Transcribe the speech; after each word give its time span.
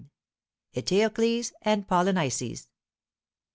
ETEOCLES 0.73 1.53
AND 1.61 1.87
POLYNICES. 1.87 2.69